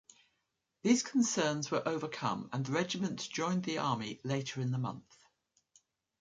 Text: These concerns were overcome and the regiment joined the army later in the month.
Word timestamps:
These 0.81 1.03
concerns 1.03 1.69
were 1.69 1.87
overcome 1.87 2.49
and 2.51 2.65
the 2.65 2.71
regiment 2.71 3.19
joined 3.31 3.65
the 3.65 3.77
army 3.77 4.19
later 4.23 4.59
in 4.59 4.71
the 4.71 4.79
month. 4.79 5.15